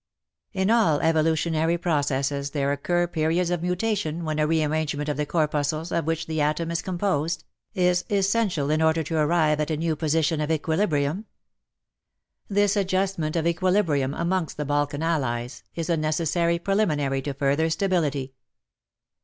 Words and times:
In 0.51 0.71
all 0.71 0.99
evolutionary 1.01 1.77
processes 1.77 2.49
there 2.49 2.71
occur 2.71 3.01
WAR 3.03 3.03
AND 3.03 3.11
WOMEN 3.11 3.11
37 3.11 3.21
periods 3.35 3.49
of 3.51 3.61
mutation 3.61 4.25
when 4.25 4.39
a 4.39 4.47
re 4.47 4.63
arrangement 4.63 5.09
of 5.09 5.15
the 5.15 5.27
corpuscles 5.27 5.91
of 5.91 6.05
which 6.07 6.25
the 6.25 6.41
atom 6.41 6.71
is 6.71 6.81
com 6.81 6.97
posed, 6.97 7.43
is 7.75 8.03
essential 8.09 8.71
in 8.71 8.81
order 8.81 9.03
to 9.03 9.17
arrive 9.17 9.59
at 9.59 9.69
a 9.69 9.77
new 9.77 9.95
position 9.95 10.41
of 10.41 10.49
equilibrium. 10.49 11.25
This 12.47 12.75
adjustment 12.75 13.35
of 13.35 13.45
equilibrium 13.45 14.15
amongst 14.15 14.57
the 14.57 14.65
Balkan 14.65 15.03
Allies, 15.03 15.61
is 15.75 15.87
a 15.87 15.97
necessary 15.97 16.57
preliminary 16.57 17.21
to 17.21 17.35
further 17.35 17.69
stability. 17.69 18.33